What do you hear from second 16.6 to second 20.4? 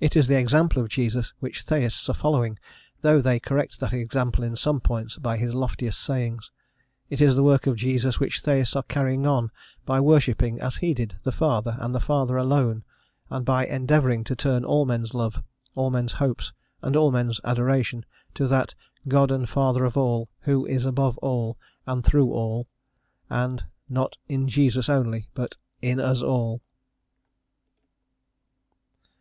and all men's adoration, to that "God and Father of all,